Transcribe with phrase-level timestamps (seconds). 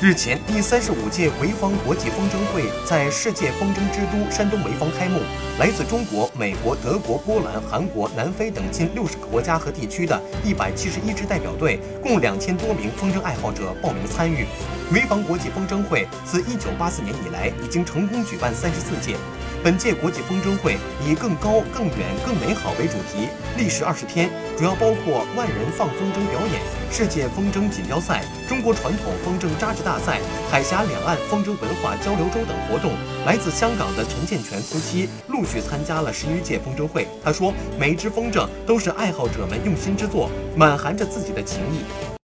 [0.00, 5.20] 日前，第三十五届潍坊国际风筝会在世界风筝之都山东潍坊开幕。
[5.58, 14.46] 来自中国、美国、德国、波兰、韩国、南非等近六十个国家和地区的一百七十一支代表队，共两千多名风筝爱好者报名参与。
[14.92, 19.16] 潍坊国际风筝会自一九八四年以来，已经成功举办三十四届。
[19.64, 26.62] 本届国际风筝会以“更高、更远、更美好”为主题，历时二十天，主要包括万人放风筝表演、
[26.92, 32.92] 世界风筝锦标赛、中国传统风筝扎制大赛、海峡两岸风筝文化交流周等活动。
[33.26, 37.08] 来自香港的陈建全夫妻陆续参加了十余届风筝会。
[37.24, 41.82] 他说：“每一只风筝都是爱好者们用心之作，满含着自己的情谊。”